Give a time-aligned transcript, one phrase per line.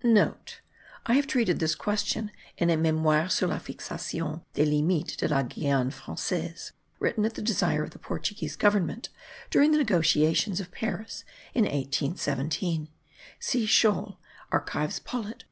[0.00, 5.28] *(* I have treated this question in a Memoire sur la fixation des limites de
[5.28, 9.10] La Guyane Francaise, written at the desire of the Portuguese government
[9.50, 12.88] during the negotiations of Paris in 1817.
[13.40, 14.18] (See Schoell,
[14.50, 15.44] Archives polit.